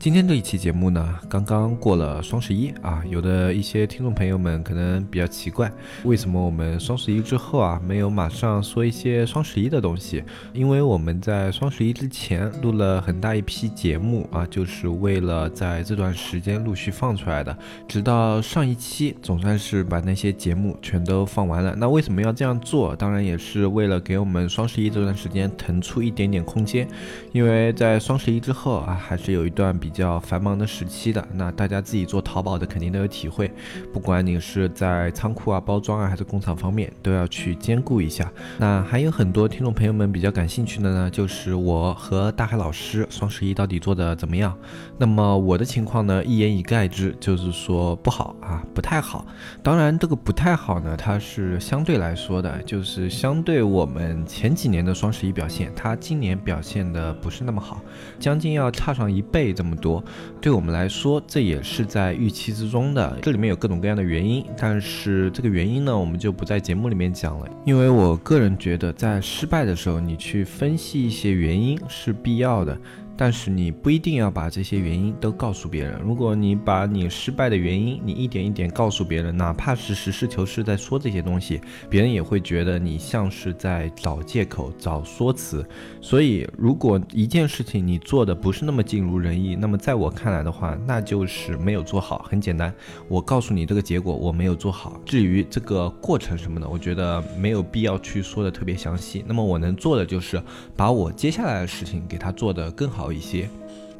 [0.00, 5.70] 今天这一期节目呢，刚刚过了双十一啊，有的一些听众朋友们可能比较奇怪，
[6.04, 10.24] 为什么我们双十一之后啊，没有马上说一些双十一的东西？
[10.54, 17.54] 因为我们在双十一之前录了很大一批节目啊，就是为了在这段时间陆续放出来的，
[17.86, 21.74] 直到上一期总算是把那些节目全都放完了。
[21.76, 22.96] 那为什么要这样做？
[22.96, 26.88] 当然也是为了给我们双十一这段时间腾出一点点空间，
[27.32, 29.89] 因为在双十一之后啊，还是有一段比。
[29.90, 33.50] 比较繁忙的时期的，那大家自己做淘宝的肯定都有体会，
[33.92, 38.30] 不管你是在仓库啊、包装啊，还是工厂方面，都要去兼顾一下。
[38.56, 44.56] 那还有很多听众朋友们比较感兴趣的呢，就是我和大海老师双十一到底做的怎么样？
[44.96, 49.26] 那么我的情况呢，一言以概之，就是说不好啊，不太好。
[49.60, 57.82] 当然，这个不太好呢，它是相对来说的，就是相对我们前几年的双十一表现，它今年表现的不是那么好，
[58.20, 59.76] 将近要差上一倍这么。
[59.80, 60.02] 多，
[60.40, 63.18] 对我们来说，这也是在预期之中的。
[63.22, 67.48] 这里面有各种各样的原因，但是这个原因呢，我们就不在节目里面讲了。
[67.64, 72.78] 因为我个人觉得，在失败的时候，你去分析一些原因是必要的。
[73.20, 76.00] 但是你不一定要把这些原因都告诉别人。
[76.02, 85.62] 如果你把你失败的原因，你一点一点告诉别人，哪怕是实事求是在说这些东西，别人也会觉得你像是在找借口、找说辞。
[86.00, 92.24] 所以，如果一件事情你做的不是那么尽如人意，那么在我看来的话，那就是没有做好。
[92.26, 92.74] 很简单，
[93.06, 94.98] 我告诉你这个结果我没有做好。
[95.04, 99.22] 至于这个过程什么的，我觉得没有必要去说的特别详细。
[99.28, 100.42] 那么我能做的就是
[100.74, 103.09] 把我接下来的事情给他做得更好。
[103.12, 103.48] 一些。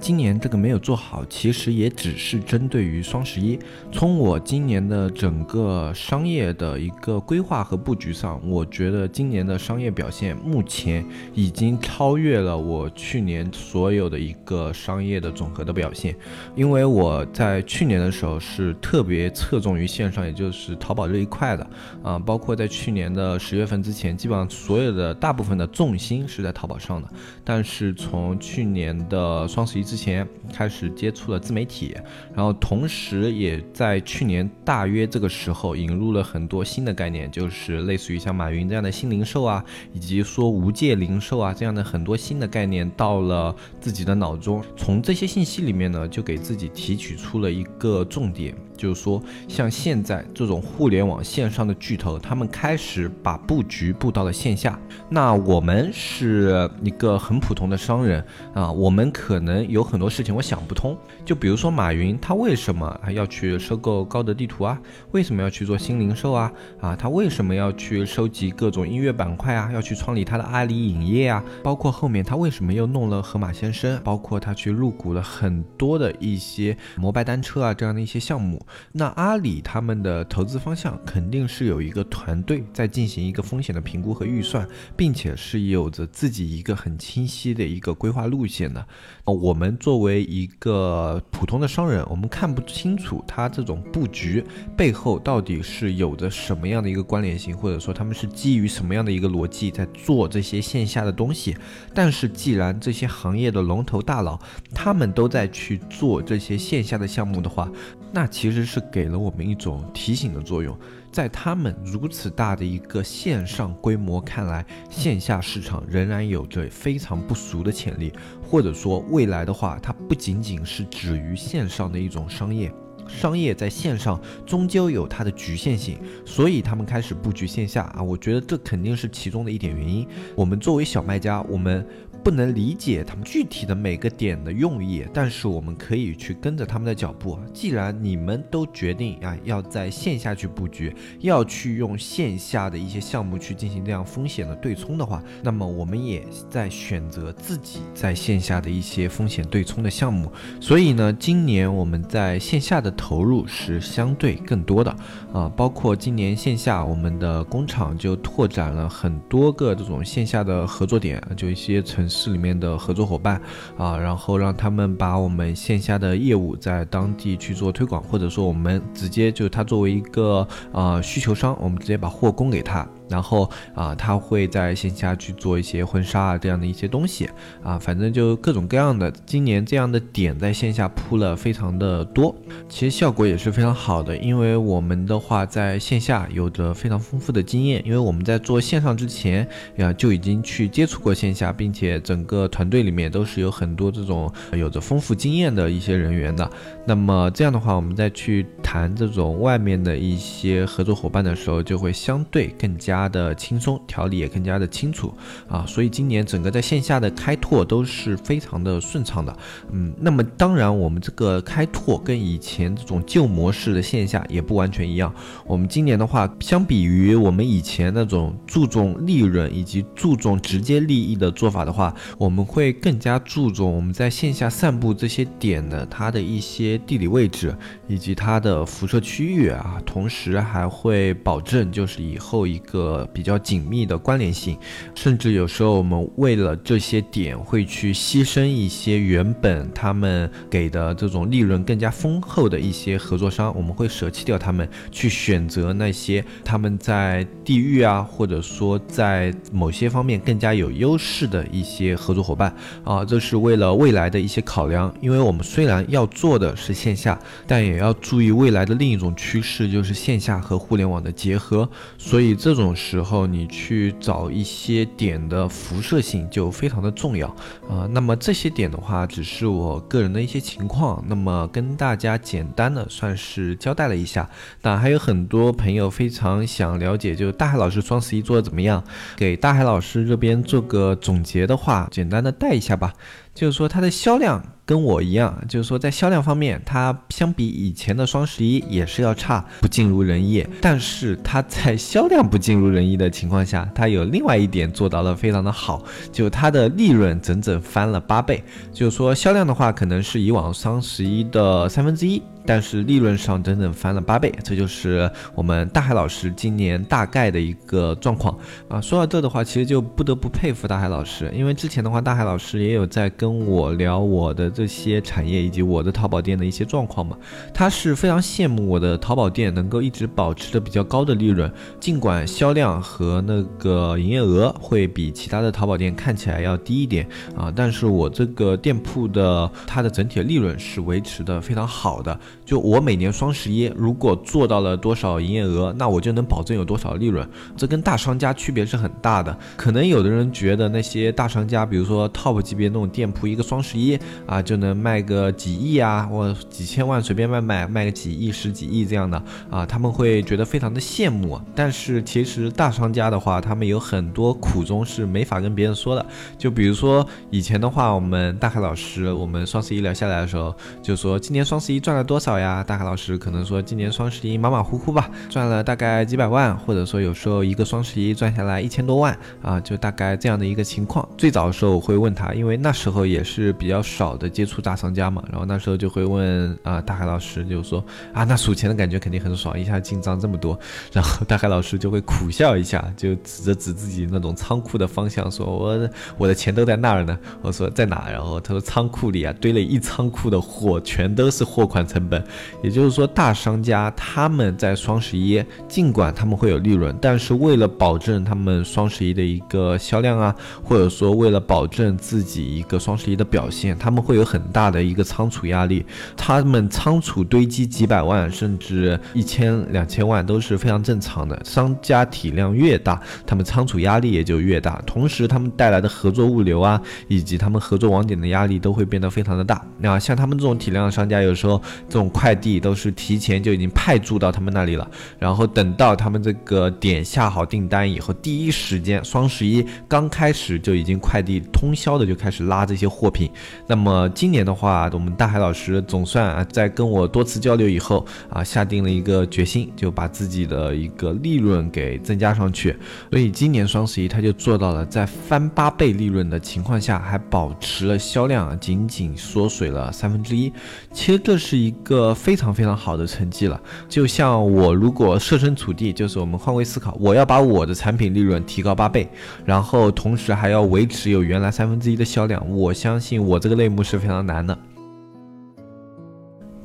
[0.01, 3.59] 今年这个没有做好，其实也只是针对于双十一。
[3.93, 16.17] 从我今年的整个商业的一个规划和布局上，我觉得今年的商业表现目前已经超越了我去年所有的一个商业的总和的表现。
[16.57, 21.71] 因为我在去年的时候是特别侧重于线上，也就是淘宝这一块的
[22.03, 27.09] 啊，包括在去年的十月份之前，基本上所有的大部分的重心是在淘宝上的。
[27.45, 29.90] 但是从去年的双十一。
[29.91, 31.97] 之前开始接触了自媒体，
[32.33, 44.63] 然后同时也在去年大约这个时候引入了很多新的概念，就是类似于像马云这样的新零售啊，以及说无界零售啊这样的很多新的概念到了自己的脑中。
[44.77, 48.55] 从这些信息里面呢，就给自己提取出了一个重点。
[48.81, 54.79] 就是说，像现在这种互联网线上的巨头，他们开始把布局布到了线下。
[55.11, 58.25] 那我们是一个很普通的商人
[58.55, 60.97] 啊，我们可能有很多事情我想不通。
[61.27, 64.81] 就比如说马云，他为什么还要去收购高德地图啊？
[65.13, 66.51] 为什么要去做新零售啊？
[66.81, 69.71] 啊，他为什么要去收集各种音乐板块啊？
[69.75, 71.45] 要去创立他的阿里影业啊？
[71.63, 74.01] 包括后面他为什么又弄了盒马鲜生？
[74.03, 78.65] 包括他去入股了很多的一些摩拜单车啊这样的一些项目。
[78.93, 84.67] 那阿里他们的投资方向肯定是有一个团队在进行一个风险的评估和预算，
[84.97, 88.85] 并且是有着自己一个很清晰的一个规划路线的。
[89.25, 94.45] 我们作为一个普通的商人，我们看不清楚他这种布局
[94.77, 101.57] 背后到底是有着什么样的一个关联性，或者说他们是基于什么样的一个逻辑在做这些线下的东西。
[101.95, 104.39] 但是既然这些行业的龙头大佬
[104.75, 107.71] 他们都在去做这些线下的项目的话，
[108.13, 110.77] 那其实是给了我们一种提醒的作用，
[111.11, 118.13] 在他们如此大的一个线上规模看来，线下市场仍然有着非常不俗的潜力，
[118.43, 122.73] 或者说未来的话，它不仅仅是止于线上的一种商业，
[123.07, 130.07] 商业在线上终究有它的局限性，所以他们开始布局线下啊，我觉得这肯定是其中的一点原因。
[130.35, 131.87] 我们作为小卖家，我们。
[132.23, 137.39] 不能理解他们具体的每个点的用意，但是我们可以去跟着他们的脚步。
[137.55, 150.31] 既然你们都决定啊要在线下去布局，要去用线下的一些项目去进行这样风险的对冲的话，那么我们也在选择自己在线下的一些风险对冲的项目。
[150.61, 154.95] 所以呢，今年我们在线下的投入是相对更多的
[155.33, 162.10] 啊，包括今年线下我们的工厂就拓展了很多个这种线下的合作点，就一些城。
[162.11, 163.41] 市里面的合作伙伴
[163.79, 172.87] 啊，然后让他们把我们线下的业务在当地去做推广，或者说我们直接就他作为一个啊需求商，我们直接把货供给他。
[173.11, 177.29] 然后啊，他会在线下去做一些婚纱啊这样的一些东西
[177.63, 179.11] 啊，反正就各种各样的。
[179.27, 182.35] 今年这样的点在线下铺了非常的多，
[182.69, 184.17] 其实效果也是非常好的。
[184.17, 189.47] 因为我们的话在线下有着非常丰富的经验，因为我们在做线上之前
[189.77, 196.49] 呀就已经去接触过线下，并且整个团队里面都是有很多这种有着丰富经验的一些人员的。
[196.87, 203.00] 那么这样的话，我们再去谈这种外面的一些合作伙伴的时候，就会相对更加。
[203.01, 205.15] 它的轻松，条理也更加的清楚
[205.49, 209.35] 啊，所以今年整个在线下的开拓都是非常的顺畅的。
[209.73, 215.11] 嗯，那么当然，我们这个开拓跟以前这种旧模式的线下也不完全一样。
[215.47, 227.57] 我们今年的话，相比于我们以前那种注重利润以及注重直接利益的做法的话，我们会更加注重我们在线下散布这些点的它的一些地理位置
[227.89, 232.90] 以及它的辐射区域啊，同时还会保证就是以后一个。
[232.91, 234.59] 呃，比较紧密的关联性，
[234.97, 252.53] 甚至有时候我们为了这些点会去牺牲一些原本他们给的这种利润更加丰厚的一些合作商，我们会舍弃掉他们，去选择那些他们在地域啊，或者说在某些方面更加有优势的一些合作伙伴
[252.83, 254.93] 啊，这是为了未来的一些考量。
[255.01, 257.17] 因为我们虽然要做的是线下，
[257.47, 262.75] 但也要注意未来的另一种趋势，就是线下和互联网的结合，所以这种。
[262.81, 267.29] 时候你去找一些点的辐射性就非常的重要
[267.69, 267.87] 啊。
[267.91, 274.29] 那么这些点的话，只是我个人的一些情况，那么跟大家简单的算是交代了一下。
[274.63, 278.83] 那还有很多朋友非常想了解，就大海老师双十一做的怎么样？
[279.15, 282.95] 给大海老师这边做个总结的话，简单的带一下吧。
[283.41, 290.47] 就是说它的销量跟我一样，就是说在销量方面，它相比以前的双十一也是要差，不尽如人意。
[290.61, 298.45] 但是它在销量不尽如人意的情况下，它有另外一点做到了非常的好，就它的利润整整翻了八倍。
[298.75, 302.23] 就是说销量的话，可能是以往双十一的三分之一。
[302.51, 308.37] 但是利润上整整翻了八倍，这就是我们大海老师今年大概的一个状况
[308.69, 308.81] 啊。
[308.81, 317.17] 说到这的话，其实就不得不佩服大海老师，因为之前的话，大海老师也有在跟我聊我的这些产业以及我的淘宝店的一些状况嘛。
[317.55, 321.49] 他是非常羡慕我的淘宝店能够一直保持着比较高的利润，
[321.79, 332.19] 尽管销量和那个营业额会比其他的淘宝店看起来要低一点啊，但是我这个店铺的它的整体的利润是维持的非常好的。
[332.45, 337.29] 就我每年双十一如果做到了多少营业额，那我就能保证有多少利润。
[337.57, 339.37] 这跟大商家区别是很大的。
[339.57, 351.41] 可能有的人觉得那些大商家，比如说 top 级别那种店铺，一个双十一啊就能卖个几亿啊，或几千万随便卖卖，卖个几亿、十几亿这样的啊，他们会觉得非常的羡慕。
[351.55, 356.07] 但是其实大商家的话，他们有很多苦衷是没法跟别人说的。
[356.39, 362.20] 就比如说以前的话，我们大海老师，我们双十一聊下来的时候，就说今年双十一赚了多。
[362.21, 362.63] 少呀？
[362.63, 371.09] 大海老师可能说今年双十一马马虎虎吧，赚了大概几百万，或者说有时候一个双十一赚下来一千多万啊，就大概这样的一个情况。
[371.17, 380.59] 最早的时候我会问他，因为那时候也是比较少的接触大商家嘛，然后那时候就会问啊，大海老师就说啊，那数钱的感觉肯定很爽，一下进账这么多，
[380.93, 387.17] 然后大海老师就会苦笑一下，就指着指自己那种仓库的方向说，我我的钱都在那儿呢。
[387.41, 388.11] 我说在哪？
[388.11, 392.01] 然后他说仓库里啊堆了一仓库的货，全都是货款成。
[392.01, 392.23] 本，本
[392.63, 405.87] 也就是说，大商家他们在双十一，尽管他们会有利润，但是为了保证他们双十一的一个销量啊，或者说为了保证自己一个双十一的表现，他们会有很大的一个仓储压力。
[406.17, 411.41] 他们仓储堆积几百万，甚至一千两千万都是非常正常的。
[411.45, 419.65] 商家体量越大，他们仓储压力也就越大，同时他们带来的合作物流啊，以及他们合作网点的压力都会变得非常的大。
[419.79, 421.61] 那像他们这种体量的商家，有时候
[422.01, 433.31] 种快递都是提前就已经派驻到他们那里了，然后等到他们这个点下好订单以后，第一时间双十一刚开始就已经快递通宵的就开始拉这些货品。
[433.67, 442.75] 那么今年的话，我们大海老师总算啊，在跟我多次交流以后啊，下定了一个决心，就把自己的一个利润给增加上去。
[443.11, 450.51] 所以今年双十一他就做到了在翻八倍利润的情况下，还保持了销量仅仅缩水了三分之一。
[450.93, 451.90] 其实这是一个。
[451.91, 453.61] 个非常非常好的成绩了。
[453.89, 459.09] 就像我如果设身处地，就是我们换位思考，我要把我的产品利润提高八倍，
[459.45, 464.57] 然后同时还要维持有原来三分之一的销量，我相信我这个类目是非常难的。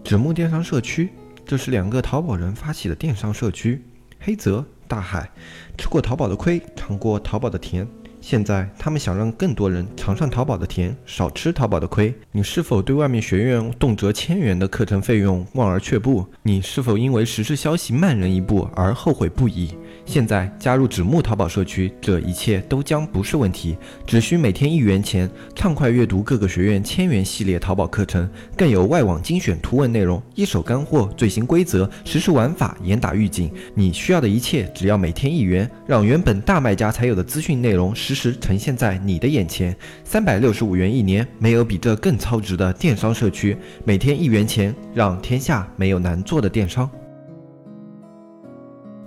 [0.03, 1.09] 纸木电商社区，
[1.43, 3.83] 这是两个淘宝人发起的电商社区。
[4.19, 5.29] 黑泽大海，
[5.77, 7.87] 吃过淘宝的亏，尝过淘宝的甜。
[8.27, 12.11] 现在他们想让更多人尝上淘宝的甜，少吃淘宝的亏。
[12.31, 16.25] 你是否对外面学院动辄千元的课程费用望而却步？
[16.41, 19.75] 你是否因为实施消息慢人一步而后悔不已？
[20.07, 23.77] 现在加入纸木淘宝社区，这一切都将不是问题。
[24.07, 28.27] 只需每天一元钱，畅快阅读各个学院千元系列淘宝课程，
[28.57, 33.51] 更有外网精选图文内容、一手干货、最新规则、实时玩法、严打预警。
[33.75, 39.75] 你需要的一切，只要每天一元，让原本大卖家才有的资讯内容实实呈现在你的眼前。
[40.03, 43.55] 三百六十五元一年，没有比这更超值的电商社区。
[43.83, 46.89] 每天一元钱，让天下没有难做的电商。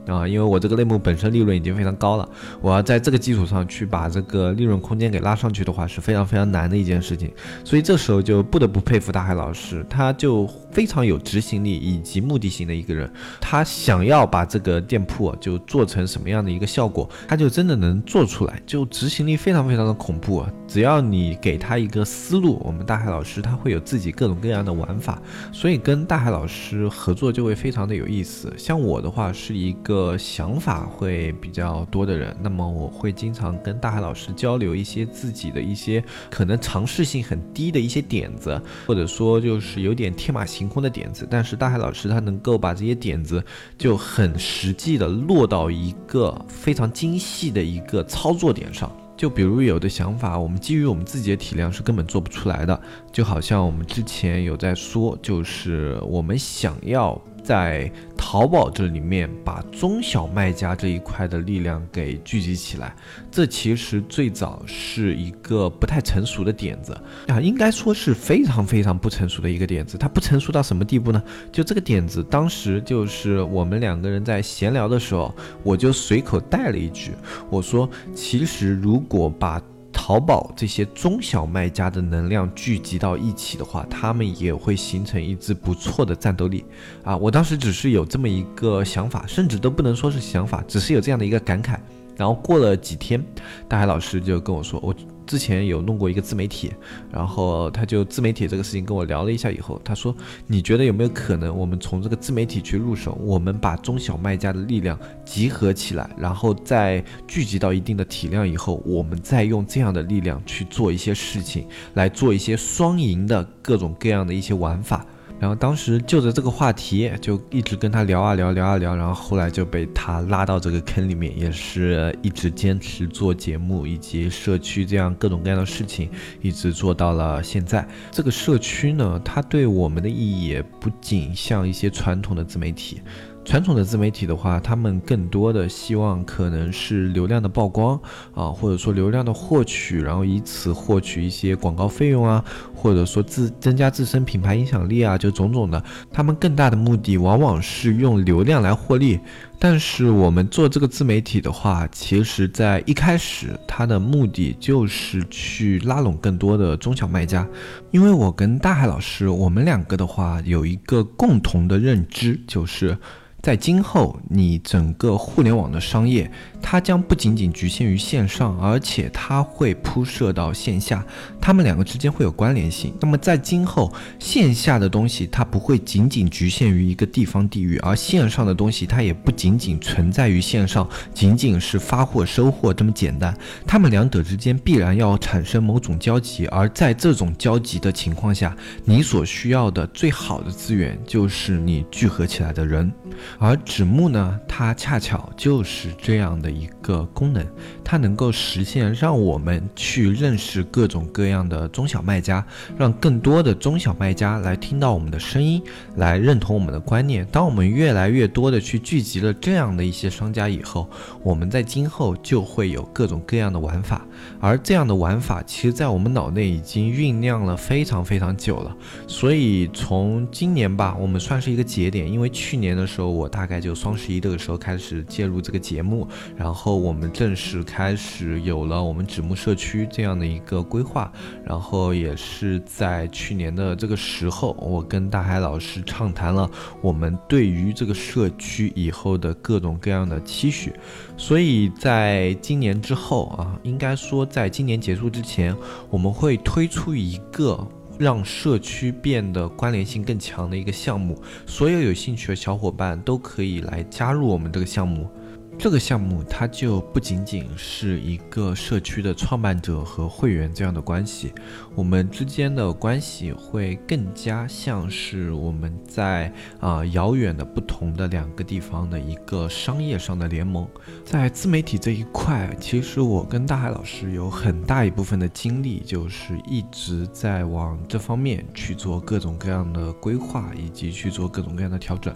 [0.08, 2.28] 啊，因为我这个类目本身利润已经非常高了，
[2.60, 7.30] 我要在这个基础上去把这个利润空间给拉上去的话，是非常非常难的一件事情。
[7.64, 13.10] 所以这时候就不得不佩服大海老师，他就非常有执行力以及目的性的一个人。
[13.40, 20.50] 他想要把这个店铺就做成什么样的一个效果，他就真的能做出来，就执行力非常非常的恐怖啊！
[20.66, 25.20] 只要你给他一个思路，我们大海老师他会有自己各种各样的玩法，
[25.52, 28.52] 所以跟大海老师合作就会非常的有意思。
[28.56, 29.97] 像我的话是一个。
[29.98, 43.42] 呃，想法会比较多的人，那么我会经常跟大海老师交流一些自己的一些可能尝试性很低的一些点子，或者说就是有点天马行空的点子，但是大海老师他能够把这些点子
[43.76, 48.88] 就很实际的落到一个非常精细的一个操作点上。
[49.16, 57.20] 就比如有的想法，我们基于我们自己的体量是根本做不出来的，就好像我们之前有在说，就是我们想要。
[57.48, 62.94] 在淘宝这里面，把中小卖家这一块的力量给聚集起来，
[63.30, 66.92] 这其实最早是一个不太成熟的点子
[67.28, 69.96] 啊，应该说是非常非常不成熟的一个点子。
[69.96, 71.22] 它不成熟到什么地步呢？
[71.50, 77.12] 就这个点子，当时就是我们两个人在闲聊的时候，我就随口带了一句，
[77.48, 79.58] 我说，其实如果把
[80.08, 86.64] 淘宝这些中小卖家的能量聚集到一起的话，他们也会形成一支不错的战斗力
[87.04, 87.14] 啊！
[87.14, 91.76] 我当时只是有这么一个想法，甚至都不能说是想法，只是有这样的一个感慨。
[92.18, 93.24] 然后过了几天，
[93.66, 94.94] 大海老师就跟我说，我。
[95.28, 96.72] 之前有弄过一个自媒体，
[97.12, 100.16] 然后他就自媒体这个事情跟我聊了一下以后，他说
[100.48, 115.04] ：“你觉得有没有可能，我们从这个自媒体去入手，我们把中小卖家的力量集合起来，然后再聚集到一定的体量以后，我们再用这样的力量去做一些事情，来做一些双赢的各种各样的一些玩法。”
[115.40, 126.10] 然后当时就着这个话题，就一直跟他聊啊聊，聊啊聊，然后后来就被他拉到这个坑里面，也是一直坚持做节目以及社区这样各种各样的事情，
[126.42, 127.86] 一直做到了现在。
[128.10, 133.00] 这个社区呢，它对我们的意义也不仅像一些传统的自媒体。
[133.48, 137.98] 传统的自媒体的话，他们更多的希望可能是流量的曝光
[138.34, 145.82] 啊，或者说流量的获取，然后以此获取一些广告费用啊，或者说自增加自身品牌影响力啊，就种种的。
[146.12, 149.18] 他们更大的目的往往是用流量来获利。
[149.58, 157.46] 但是我们做这个自媒体的话，其实在一开始，它的目的就是去拉拢更多的中小卖家。
[157.90, 162.96] 因为我跟大海老师，我们两个的话有一个共同的认知，就是。
[163.40, 166.28] 在今后，你整个互联网的商业，
[166.60, 171.06] 它将不仅仅局限于线上，而且它会铺设到线下，
[171.40, 172.92] 它们两个之间会有关联性。
[173.00, 183.34] 那么在今后，线下的东西它不会仅仅局限于一个地方地域，而线上的东西它也不仅仅仅存在于线上，仅仅是发货收货这么简单。
[183.66, 192.92] 它们两者之间必然要产生某种交集，而在这种交集的情况下，你所需要的最好的资源就是你聚合起来的人。
[193.38, 197.46] 而纸木呢，它恰巧就是这样的一个功能，
[197.82, 202.44] 它能够实现让我们去认识各种各样的中小卖家，
[202.76, 205.62] 让更多的中小卖家来听到我们的声音，
[205.96, 207.26] 来认同我们的观念。
[207.32, 210.88] 当我们越来越多的去聚集了这样的一些商家以后，
[211.22, 214.06] 我们在今后就会有各种各样的玩法。
[214.40, 218.76] 而这样的玩法，其实在我们脑内已经酝酿了非常非常久了。
[219.08, 223.08] 所以从今年吧，我们算是一个节点，因为去年的时候。
[223.18, 231.10] 我大概就双十一这个时候开始介入这个节目，然后我们正式开始有了我们纸木社区这样的一个规划，
[231.42, 236.48] 然后也是在去年的这个时候，我跟大海老师畅谈了
[236.82, 240.72] 我们对于这个社区以后的各种各样的期许，
[241.16, 245.56] 所以在今年之后啊，应该说在今年结束之前，
[245.90, 247.66] 我们会推出一个。
[247.98, 255.10] 让社区变得关联性更强的一个项目，所有有兴趣的小伙伴都可以来加入我们这个项目。
[255.58, 261.32] 这个项目它就不仅仅是一个社区的创办者和会员这样的关系，
[261.74, 270.64] 我们之间的关系会更加像是我们在啊遥远的不同的两个地方的一个商业上的联盟。
[271.04, 282.14] 在自媒体这一块，其实我跟大海老师有很大一部分的精力，就是一直在往这方面去做各种各样的规划，以及去做各种各样的调整。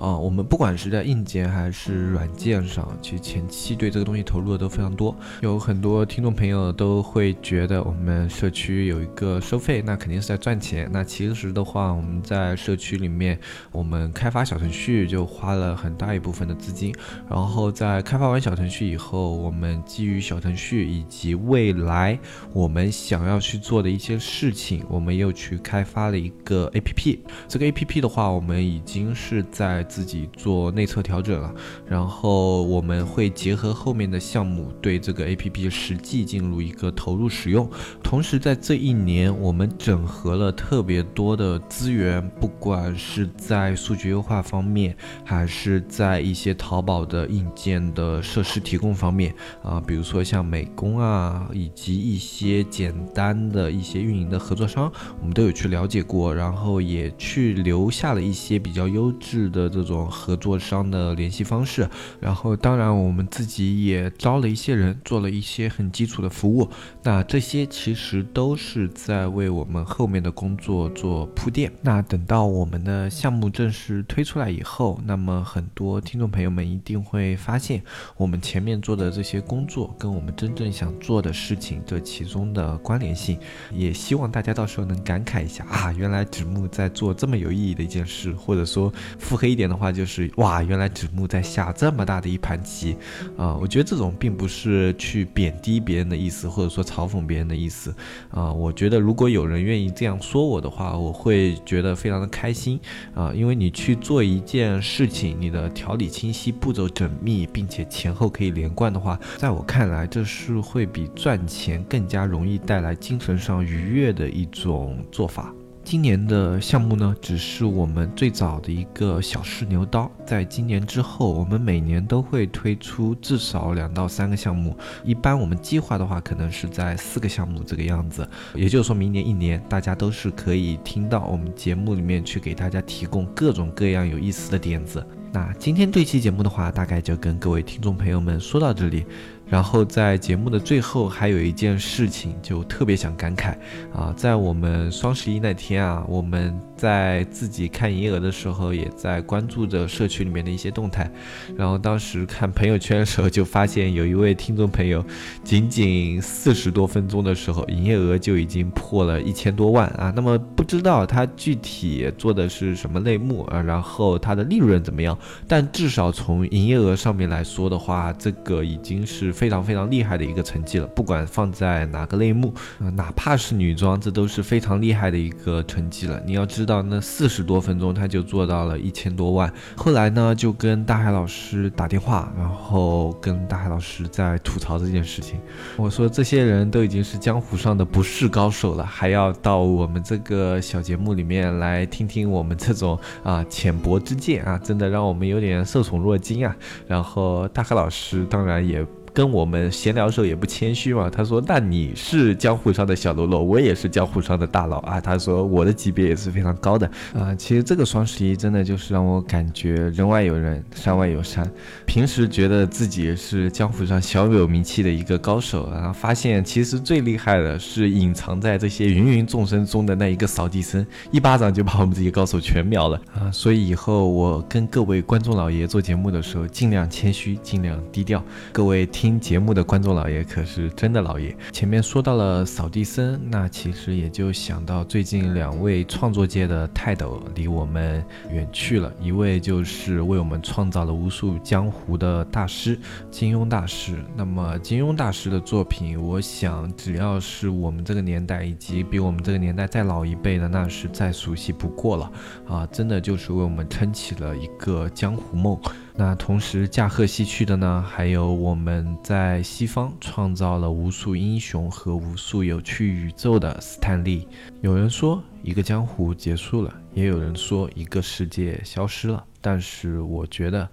[0.00, 5.14] 啊，我们不管是在硬件还是软件上，其实前期对这个东西投入的都非常多。
[5.42, 10.88] 有很多听众朋友都会觉得我们社区有一个收费，那肯定是在赚钱。
[10.90, 13.38] 那其实的话，我们在社区里面，
[13.72, 16.94] 我们开发小程序就花了很大一部分的资金。
[17.28, 22.18] 然后在开发完小程序以后，我们基于小程序以及未来
[22.54, 27.18] 我们想要去做的一些事情，我们又去开发了一个 APP。
[27.46, 31.52] 这个 APP 的话，我们已经是在自己做内测调整了，
[31.84, 37.68] 然后我们会结合后面的项目，对这个 APP 实际进入一个投入使用。
[38.00, 54.88] 同时，在这一年，我们整合了特别多的资源，不管是在数据优化方面，还是在一些淘宝的硬件的设施提供方面啊，比如说像美工啊，以及一些简单的一些运营的合作商，
[55.20, 59.79] 我们都有去了解过，然后也去留下了一些比较优质的。
[59.82, 61.88] 这种合作商的联系方式，
[62.20, 66.68] 然后当然我们自己也招了一些人，做了一些很基础的服务。
[67.02, 71.72] 那这些其实都是在为我们后面的工作做铺垫。
[71.80, 77.82] 那等到我们的项目正式推出来以后，那么很多听众朋友们一定会发现，
[78.18, 83.38] 我们前面做的这些工作跟我们真正想做的事情这其中的关联性。
[83.72, 89.69] 也希望大家到时候能感慨一下啊，原来纸木在做这么有意义的一件事，或者说腹黑一点。
[89.70, 92.96] 的话就是哇，原来纸木在下这么大的一盘棋，
[93.36, 97.94] 啊，我觉得这种并不是去贬低别人的意思，或者说嘲讽别人的意思，
[98.30, 102.80] 啊，我觉得如果有人愿意这样说我的话，我会觉得非常的开心，
[103.14, 115.54] 啊，因为你去做一件事情，你的条理清晰，步骤缜密，并且前后可以连贯的话，在我看来，这是会比赚钱更加容易带来精神上愉悦的一种做法。
[115.90, 120.08] 今年的项目呢，只是我们最早的一个小试牛刀。
[120.24, 124.76] 在今年之后，我们每年都会推出至少两到三个项目。
[125.02, 128.24] 一般我们计划的话，可能是在四个项目这个样子。
[128.54, 135.04] 也就是说明年一年，大家都是可以听到我们节目里面去给大家提供各种各样有意思的点子。
[135.32, 139.04] 那今天这期节目的话，大概就跟各位听众朋友们说到这里。
[139.50, 143.54] 然后在节目的最后，还有一件事情，就特别想感慨
[143.92, 151.10] 啊，在我们双十一那天啊，我们在自己看营业额的时候，也在关注着社区里面的一些动态。
[151.56, 155.04] 然后当时看朋友圈的时候，就发现有一位听众朋友，
[155.42, 160.12] 仅仅四十多分钟的时候，营业额就已经破了一千多万啊。
[160.14, 165.18] 那么不知道他具体做的是什么类目啊，然后他的利润怎么样？
[165.48, 169.34] 但至少从营业额上面来说的话，这个已经是。
[169.40, 172.52] 非常非常厉害的一个成绩了，不管放在哪个类目，
[172.92, 176.22] 哪怕是女装，这都是非常厉害的一个成绩了。
[176.26, 179.50] 你要知道，那四十多分钟他就做到了一千多万。
[179.74, 185.40] 后来呢，就跟大海老师打电话，然后跟大海老师在吐槽这件事情。
[185.78, 196.54] 我说，这些人都已经是江湖上的不是高手了，还要到我们这个小节目里面来听听我们这种啊浅薄之见啊，真的让我们有点受宠若惊啊。
[196.86, 198.86] 然后大海老师当然也。
[199.12, 211.50] 跟我们闲聊的时候也不谦虚嘛，他说：“那你是江湖上的小喽啰，我也是江湖上的大佬啊。”他说：“我的级别也是非常高的啊。”其实这个双十一真的就是让我感觉人外有人，山外有山。
[211.86, 223.30] 平时觉得自己是江湖上小有名气的一个高手，然后发现其实最厉害的是隐藏在这些芸芸众生中的那一个扫地僧，一巴掌就把我们这些高手全秒了啊！
[223.32, 228.22] 所以以后我跟各位观众老爷做节目的时候，尽量谦虚，尽量低调。
[228.52, 228.86] 各位。
[229.00, 231.34] 听节目的观众老爷可是真的老爷。
[231.52, 242.78] 前面说到了扫地僧，那其实也就想到最近两位创作界的泰斗离我们远去了，一位就是为我们创造了无数江湖的大师
[243.10, 244.04] 金庸大师。
[244.14, 252.12] 那么金庸大师的作品，我想只要是我们这个年代以及比我们这个年代再老一辈的，那是再熟悉不过了
[252.46, 252.66] 啊！
[252.66, 255.58] 真的就是为我们撑起了一个江湖梦。
[256.02, 264.26] 那同时驾鹤西去的呢，还有我们在西方创造了无数英雄和无数有趣宇宙的斯坦利。
[264.62, 269.22] 有人说一个江湖结束了，也有人说一个世界消失了。
[269.42, 270.66] 但是我觉得，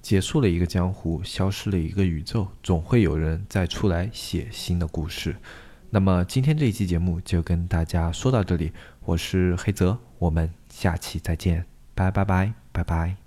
[0.00, 5.36] 结束了一个江湖，消失了一个宇宙，总会有人再出来写新的故事。
[5.90, 8.72] 那么今天这一期节目就跟大家说到这里，
[9.04, 11.62] 我是黑泽，我们下期再见，
[11.94, 13.21] 拜拜拜拜拜。